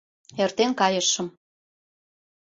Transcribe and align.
Эртен 0.43 0.71
кайышым 0.79 1.27